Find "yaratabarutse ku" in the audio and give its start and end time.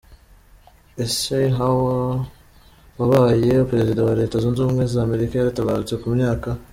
5.35-6.07